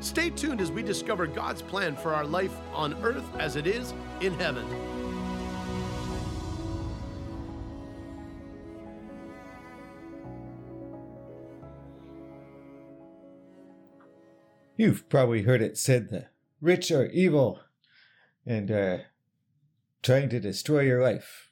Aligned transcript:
Stay 0.00 0.30
tuned 0.30 0.62
as 0.62 0.72
we 0.72 0.82
discover 0.82 1.26
God's 1.26 1.60
plan 1.60 1.94
for 1.94 2.14
our 2.14 2.24
life 2.24 2.56
on 2.72 2.94
earth 3.02 3.24
as 3.38 3.56
it 3.56 3.66
is 3.66 3.92
in 4.22 4.32
heaven. 4.34 4.66
You've 14.78 15.10
probably 15.10 15.42
heard 15.42 15.60
it 15.60 15.76
said 15.76 16.08
the 16.08 16.28
rich 16.62 16.90
are 16.90 17.04
evil 17.10 17.60
and 18.46 18.70
uh, 18.70 18.98
trying 20.02 20.30
to 20.30 20.40
destroy 20.40 20.80
your 20.80 21.02
life. 21.02 21.50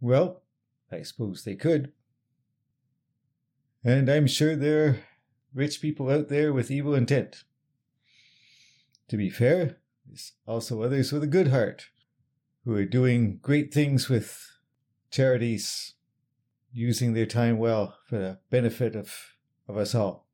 Well, 0.00 0.42
I 0.92 1.02
suppose 1.02 1.42
they 1.42 1.56
could. 1.56 1.90
And 3.82 4.08
I'm 4.08 4.28
sure 4.28 4.54
there 4.54 4.86
are 4.86 4.98
rich 5.54 5.80
people 5.80 6.10
out 6.10 6.28
there 6.28 6.52
with 6.52 6.70
evil 6.70 6.94
intent. 6.94 7.44
To 9.08 9.16
be 9.16 9.30
fair, 9.30 9.78
there's 10.06 10.32
also 10.46 10.82
others 10.82 11.12
with 11.12 11.22
a 11.22 11.28
good 11.28 11.48
heart 11.48 11.86
who 12.64 12.74
are 12.74 12.84
doing 12.84 13.38
great 13.42 13.72
things 13.72 14.08
with 14.08 14.46
charities, 15.10 15.94
using 16.72 17.12
their 17.14 17.26
time 17.26 17.58
well 17.58 17.96
for 18.06 18.18
the 18.18 18.38
benefit 18.50 18.94
of, 18.94 19.12
of 19.68 19.76
us 19.76 19.94
all. 19.94 20.28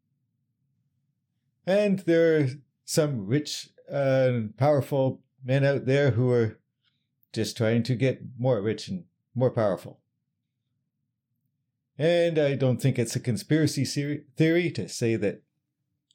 And 1.66 2.00
there 2.00 2.38
are 2.38 2.48
some 2.84 3.26
rich 3.26 3.70
uh, 3.90 4.26
and 4.28 4.56
powerful 4.56 5.22
men 5.44 5.64
out 5.64 5.86
there 5.86 6.10
who 6.10 6.30
are 6.30 6.58
just 7.32 7.56
trying 7.56 7.82
to 7.84 7.94
get 7.94 8.20
more 8.38 8.60
rich 8.60 8.88
and 8.88 9.04
more 9.34 9.50
powerful. 9.50 10.00
And 11.98 12.38
I 12.38 12.54
don't 12.54 12.80
think 12.80 12.98
it's 12.98 13.16
a 13.16 13.20
conspiracy 13.20 13.84
theory 14.36 14.70
to 14.72 14.88
say 14.88 15.16
that 15.16 15.42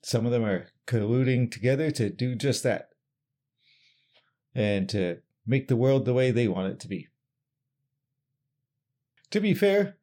some 0.03 0.25
of 0.25 0.31
them 0.31 0.43
are 0.43 0.67
colluding 0.87 1.51
together 1.51 1.91
to 1.91 2.09
do 2.09 2.35
just 2.35 2.63
that 2.63 2.89
and 4.53 4.87
to 4.89 5.19
make 5.45 5.67
the 5.67 5.75
world 5.75 6.05
the 6.05 6.13
way 6.13 6.31
they 6.31 6.47
want 6.47 6.71
it 6.71 6.79
to 6.81 6.87
be. 6.87 7.07
To 9.31 9.39
be 9.39 9.53
fair, 9.53 9.97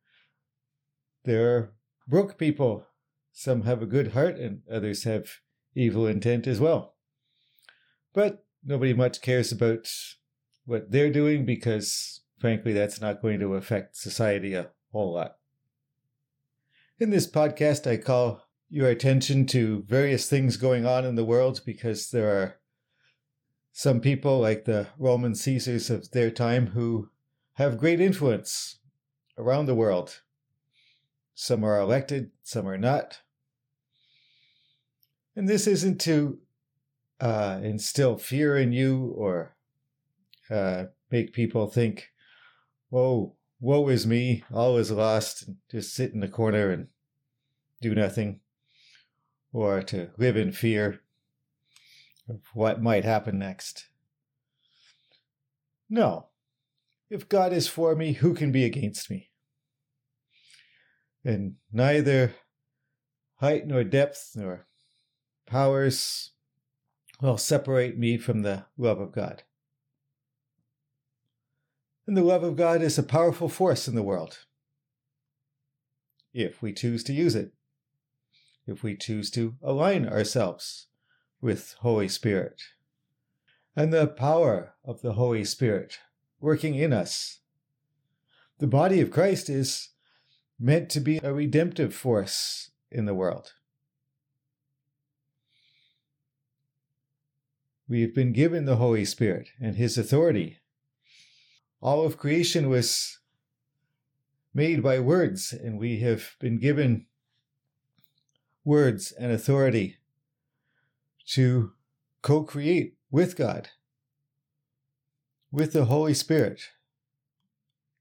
there 1.25 1.57
are 1.57 1.73
broke 2.09 2.39
people 2.39 2.87
some 3.33 3.63
have 3.63 3.83
a 3.83 3.87
good 3.87 4.13
heart 4.13 4.37
and 4.37 4.63
others 4.71 5.05
have 5.05 5.31
evil 5.75 6.09
intent 6.09 6.47
as 6.49 6.59
well. 6.59 6.97
But 8.13 8.45
nobody 8.65 8.95
much 8.95 9.21
cares 9.21 9.53
about 9.53 9.89
what 10.65 10.91
they're 10.91 11.13
doing 11.13 11.45
because, 11.45 12.23
frankly, 12.41 12.73
that's 12.73 13.01
not 13.01 13.23
going 13.23 13.39
to 13.41 13.55
affect 13.55 13.97
society 13.97 14.55
a 14.55 14.71
whole 14.91 15.15
lot. 15.15 15.38
In 17.01 17.11
this 17.11 17.31
podcast, 17.31 17.89
I 17.89 17.97
call 17.97 18.43
your 18.69 18.89
attention 18.89 19.47
to 19.47 19.85
various 19.87 20.29
things 20.29 20.57
going 20.57 20.85
on 20.85 21.05
in 21.05 21.15
the 21.15 21.25
world 21.25 21.61
because 21.65 22.11
there 22.11 22.29
are 22.29 22.57
some 23.73 24.01
people, 24.01 24.41
like 24.41 24.65
the 24.65 24.89
Roman 24.99 25.37
Caesars 25.37 25.91
of 25.91 26.11
their 26.11 26.33
time, 26.33 26.69
who 26.69 27.11
have 27.53 27.79
great 27.79 28.01
influence 28.01 28.81
around 29.39 29.67
the 29.67 29.77
world. 29.77 30.23
Some 31.37 31.63
are 31.63 31.79
elected, 31.79 32.33
some 32.43 32.67
are 32.67 32.77
not. 32.77 33.21
And 35.37 35.49
this 35.49 35.69
isn't 35.69 36.01
to 36.01 36.41
uh, 37.21 37.61
instill 37.63 38.19
fear 38.19 38.57
in 38.57 38.73
you 38.73 39.15
or 39.17 39.57
uh, 40.51 40.87
make 41.13 41.33
people 41.33 41.69
think, 41.69 42.09
"Whoa, 42.89 43.37
woe 43.61 43.89
is 43.89 44.07
me, 44.07 44.45
all 44.53 44.77
is 44.77 44.91
lost," 44.91 45.47
and 45.47 45.57
just 45.71 45.95
sit 45.95 46.13
in 46.13 46.21
the 46.21 46.29
corner 46.29 46.71
and 46.71 46.89
do 47.81 47.95
nothing, 47.95 48.41
or 49.53 49.83
to 49.83 50.11
live 50.17 50.37
in 50.37 50.53
fear 50.53 51.01
of 52.29 52.41
what 52.55 52.83
might 52.83 53.05
happen 53.05 53.39
next. 53.39 53.89
No. 55.89 56.29
If 57.09 57.29
God 57.29 57.53
is 57.53 57.69
for 57.69 57.97
me, 57.97 58.13
who 58.13 58.35
can 58.35 58.53
be 58.53 58.65
against 58.65 59.09
me? 59.11 59.31
And 61.25 61.57
neither 61.73 62.35
height 63.37 63.67
nor 63.67 63.85
depth 63.85 64.33
nor 64.35 64.67
powers 65.47 66.33
will 67.21 67.39
separate 67.39 67.97
me 67.97 68.19
from 68.19 68.43
the 68.43 68.67
love 68.77 69.01
of 69.01 69.13
God. 69.13 69.43
And 72.09 72.17
the 72.17 72.23
love 72.23 72.43
of 72.43 72.57
God 72.57 72.81
is 72.81 72.97
a 72.97 73.03
powerful 73.03 73.51
force 73.51 73.87
in 73.87 73.95
the 73.95 74.03
world 74.03 74.39
if 76.33 76.63
we 76.63 76.73
choose 76.73 77.05
to 77.05 77.13
use 77.13 77.35
it, 77.35 77.53
if 78.67 78.83
we 78.83 78.97
choose 78.97 79.31
to 79.33 79.57
align 79.63 80.09
ourselves 80.09 80.87
with 81.43 81.75
Holy 81.81 82.09
Spirit. 82.09 82.63
And 83.77 83.93
the 83.93 84.07
power 84.07 84.73
of 84.83 85.03
the 85.03 85.13
Holy 85.13 85.45
Spirit 85.45 85.99
working 86.41 86.75
in 86.77 86.95
us. 86.95 87.41
The 88.57 88.67
body 88.67 89.03
of 89.03 89.11
Christ 89.11 89.51
is 89.51 89.91
meant 90.59 90.89
to 90.89 91.01
be 91.01 91.19
a 91.23 91.35
redemptive 91.35 91.95
force 91.95 92.71
in 92.91 93.05
the 93.05 93.15
world. 93.15 93.53
We 97.87 98.01
have 98.01 98.15
been 98.15 98.33
given 98.33 98.65
the 98.65 98.77
Holy 98.77 99.05
Spirit 99.05 99.51
and 99.61 99.77
His 99.77 99.99
authority. 99.99 100.57
All 101.81 102.05
of 102.05 102.19
creation 102.19 102.69
was 102.69 103.19
made 104.53 104.83
by 104.83 104.99
words, 104.99 105.53
and 105.53 105.79
we 105.79 106.01
have 106.01 106.35
been 106.41 106.59
given 106.59 107.07
words 108.65 109.13
and 109.13 109.31
authority 109.31 109.99
to 111.29 111.73
co 112.23 112.43
create 112.43 112.97
with 113.11 113.37
God, 113.37 113.69
with 115.53 115.73
the 115.73 115.85
Holy 115.85 116.15
Spirit, 116.15 116.61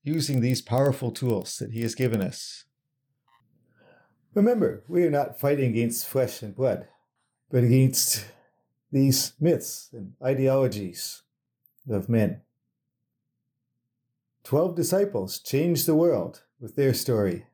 using 0.03 0.41
these 0.41 0.61
powerful 0.61 1.11
tools 1.11 1.57
that 1.57 1.71
He 1.71 1.81
has 1.81 1.93
given 1.93 2.21
us. 2.21 2.65
Remember, 4.33 4.83
we 4.87 5.03
are 5.03 5.11
not 5.11 5.39
fighting 5.39 5.69
against 5.69 6.07
flesh 6.07 6.41
and 6.41 6.55
blood, 6.55 6.87
but 7.51 7.63
against 7.63 8.25
these 8.91 9.33
myths 9.39 9.89
and 9.93 10.13
ideologies 10.23 11.23
of 11.89 12.09
men. 12.09 12.41
Twelve 14.47 14.75
disciples 14.75 15.39
changed 15.39 15.85
the 15.85 15.93
world 15.93 16.43
with 16.57 16.77
their 16.77 16.93
story, 16.93 17.47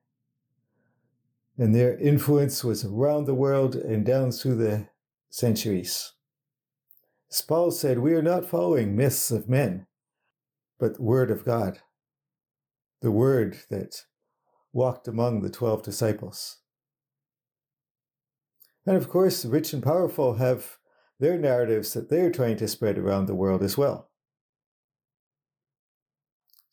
and 1.58 1.74
their 1.74 1.98
influence 1.98 2.64
was 2.64 2.86
around 2.86 3.26
the 3.26 3.34
world 3.34 3.74
and 3.76 4.06
down 4.06 4.32
through 4.32 4.58
the 4.58 4.90
centuries. 5.32 6.12
As 7.32 7.42
Paul 7.42 7.72
said, 7.72 7.98
we 7.98 8.14
are 8.14 8.22
not 8.22 8.46
following 8.46 8.96
myths 8.96 9.32
of 9.32 9.50
men, 9.50 9.88
but 10.78 10.98
the 10.98 11.02
Word 11.02 11.32
of 11.32 11.44
God, 11.44 11.80
the 13.02 13.10
Word 13.10 13.58
that 13.72 14.04
walked 14.72 15.08
among 15.08 15.42
the 15.42 15.50
twelve 15.50 15.82
disciples. 15.82 16.60
And 18.86 18.96
of 18.96 19.10
course, 19.10 19.42
the 19.42 19.50
rich 19.50 19.74
and 19.74 19.82
powerful 19.82 20.36
have 20.36 20.78
their 21.20 21.40
narratives 21.40 21.94
that 21.94 22.12
they're 22.12 22.30
trying 22.32 22.58
to 22.58 22.68
spread 22.68 23.00
around 23.00 23.26
the 23.26 23.34
world 23.34 23.64
as 23.64 23.80
well. 23.80 24.12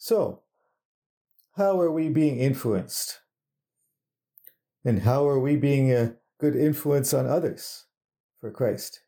So, 0.03 0.41
how 1.59 1.79
are 1.79 1.93
we 1.93 2.09
being 2.09 2.39
influenced? 2.39 3.21
And 4.83 5.03
how 5.03 5.29
are 5.29 5.39
we 5.39 5.57
being 5.57 5.93
a 5.93 6.15
good 6.39 6.57
influence 6.57 7.13
on 7.13 7.27
others 7.27 7.85
for 8.41 8.51
Christ? 8.51 9.03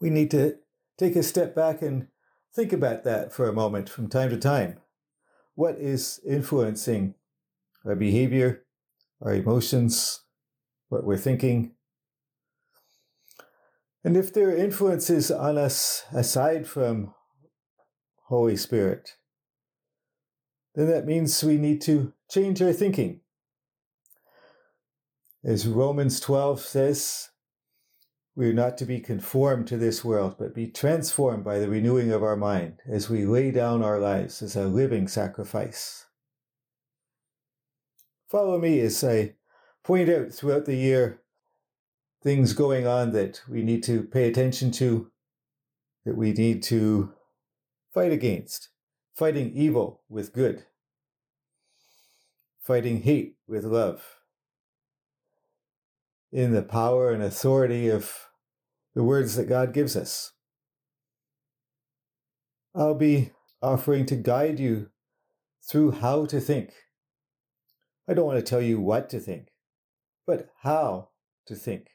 We 0.00 0.10
need 0.10 0.28
to 0.32 0.56
take 0.98 1.14
a 1.14 1.22
step 1.22 1.54
back 1.54 1.82
and 1.82 2.08
think 2.52 2.72
about 2.72 3.04
that 3.04 3.32
for 3.32 3.48
a 3.48 3.52
moment 3.52 3.88
from 3.88 4.08
time 4.08 4.30
to 4.30 4.36
time. 4.36 4.80
What 5.54 5.76
is 5.76 6.20
influencing 6.26 7.14
our 7.84 7.94
behavior, 7.94 8.64
our 9.22 9.34
emotions, 9.34 10.22
what 10.88 11.04
we're 11.04 11.16
thinking, 11.16 11.76
and 14.02 14.16
if 14.16 14.34
there 14.34 14.48
are 14.48 14.56
influences 14.56 15.30
on 15.30 15.58
us 15.58 16.04
aside 16.12 16.66
from 16.66 17.14
Holy 18.34 18.56
Spirit, 18.56 19.16
then 20.74 20.88
that 20.88 21.06
means 21.06 21.44
we 21.44 21.56
need 21.56 21.80
to 21.82 22.12
change 22.28 22.60
our 22.60 22.72
thinking. 22.72 23.20
As 25.44 25.68
Romans 25.68 26.18
12 26.18 26.58
says, 26.58 27.30
We 28.34 28.48
are 28.48 28.52
not 28.52 28.76
to 28.78 28.84
be 28.84 28.98
conformed 28.98 29.68
to 29.68 29.76
this 29.76 30.04
world, 30.04 30.34
but 30.36 30.52
be 30.52 30.66
transformed 30.66 31.44
by 31.44 31.60
the 31.60 31.68
renewing 31.68 32.10
of 32.10 32.24
our 32.24 32.34
mind 32.34 32.80
as 32.90 33.08
we 33.08 33.24
lay 33.24 33.52
down 33.52 33.84
our 33.84 34.00
lives 34.00 34.42
as 34.42 34.56
a 34.56 34.66
living 34.66 35.06
sacrifice. 35.06 36.06
Follow 38.28 38.58
me 38.58 38.80
as 38.80 39.04
I 39.04 39.34
point 39.84 40.08
out 40.08 40.32
throughout 40.32 40.64
the 40.64 40.74
year 40.74 41.20
things 42.24 42.52
going 42.52 42.84
on 42.84 43.12
that 43.12 43.42
we 43.48 43.62
need 43.62 43.84
to 43.84 44.02
pay 44.02 44.26
attention 44.26 44.72
to, 44.72 45.12
that 46.04 46.16
we 46.16 46.32
need 46.32 46.64
to 46.64 47.12
fight 47.94 48.10
against, 48.10 48.70
fighting 49.14 49.52
evil 49.54 50.02
with 50.08 50.32
good, 50.32 50.64
fighting 52.60 53.02
hate 53.02 53.36
with 53.46 53.64
love 53.64 54.02
in 56.32 56.52
the 56.52 56.62
power 56.62 57.12
and 57.12 57.22
authority 57.22 57.88
of 57.88 58.28
the 58.96 59.04
words 59.04 59.36
that 59.36 59.48
God 59.48 59.72
gives 59.72 59.96
us. 59.96 60.32
I'll 62.74 62.96
be 62.96 63.30
offering 63.62 64.04
to 64.06 64.16
guide 64.16 64.58
you 64.58 64.88
through 65.70 65.92
how 65.92 66.26
to 66.26 66.40
think. 66.40 66.72
I 68.08 68.14
don't 68.14 68.26
want 68.26 68.38
to 68.38 68.50
tell 68.50 68.60
you 68.60 68.80
what 68.80 69.08
to 69.10 69.20
think, 69.20 69.52
but 70.26 70.48
how 70.62 71.10
to 71.46 71.54
think. 71.54 71.90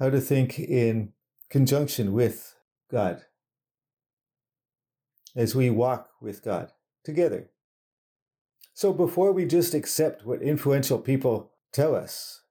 How 0.00 0.10
to 0.10 0.20
think 0.20 0.58
in 0.58 1.12
conjunction 1.48 2.12
with 2.12 2.56
God 2.90 3.22
as 5.36 5.54
we 5.54 5.70
walk 5.70 6.08
with 6.20 6.42
God 6.42 6.72
together. 7.04 7.50
So 8.74 8.92
before 8.92 9.32
we 9.32 9.44
just 9.44 9.74
accept 9.74 10.24
what 10.24 10.42
influential 10.42 10.98
people 10.98 11.52
tell 11.72 11.94
us, 11.94 12.42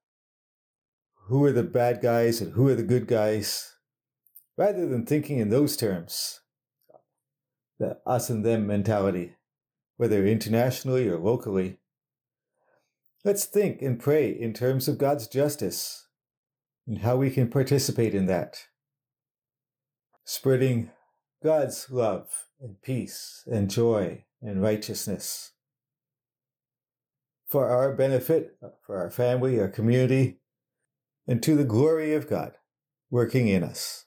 who 1.28 1.44
are 1.46 1.52
the 1.52 1.64
bad 1.64 2.02
guys 2.02 2.42
and 2.42 2.54
who 2.54 2.68
are 2.68 2.76
the 2.76 2.84
good 2.84 3.08
guys, 3.08 3.74
rather 4.58 4.88
than 4.88 5.06
thinking 5.06 5.40
in 5.40 5.50
those 5.50 5.78
terms, 5.78 6.42
the 7.80 8.00
us 8.06 8.30
and 8.30 8.46
them 8.46 8.66
mentality, 8.66 9.36
whether 9.98 10.26
internationally 10.26 11.08
or 11.08 11.18
locally. 11.18 11.78
Let's 13.24 13.46
think 13.46 13.82
and 13.82 14.00
pray 14.00 14.30
in 14.30 14.54
terms 14.54 14.88
of 14.88 14.98
God's 14.98 15.28
justice 15.28 16.08
and 16.88 17.00
how 17.00 17.18
we 17.18 17.30
can 17.30 17.50
participate 17.50 18.16
in 18.16 18.26
that. 18.28 18.68
Spreading 20.24 20.92
God's 21.44 21.90
love 21.90 22.47
and 22.62 22.82
peace 22.82 23.44
and 23.48 23.70
joy 23.70 24.24
and 24.42 24.62
righteousness. 24.62 25.52
For 27.48 27.70
our 27.70 27.94
benefit, 27.94 28.58
for 28.82 28.98
our 28.98 29.10
family, 29.10 29.60
our 29.60 29.70
community, 29.70 30.40
and 31.28 31.42
to 31.44 31.56
the 31.56 31.64
glory 31.64 32.14
of 32.14 32.30
God 32.30 32.54
working 33.10 33.48
in 33.48 33.64
us. 33.64 34.06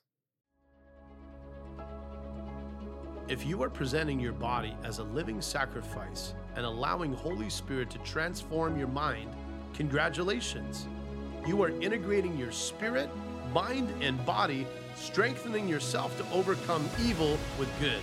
If 3.29 3.47
you 3.47 3.63
are 3.63 3.71
presenting 3.71 4.19
your 4.19 4.33
body 4.33 4.77
as 4.83 4.99
a 4.99 5.05
living 5.05 5.41
sacrifice 5.41 6.35
and 6.57 6.67
allowing 6.67 7.13
Holy 7.13 7.49
Spirit 7.49 7.89
to 7.91 7.99
transform 7.99 8.77
your 8.77 8.89
mind, 8.89 9.31
congratulations. 9.73 10.89
You 11.47 11.63
are 11.63 11.71
integrating 11.81 12.37
your 12.37 12.51
spirit, 12.51 13.09
mind, 13.55 13.91
and 14.03 14.25
body, 14.27 14.67
strengthening 14.97 15.69
yourself 15.69 16.17
to 16.19 16.37
overcome 16.37 16.89
evil 17.01 17.39
with 17.59 17.69
good. 17.79 18.03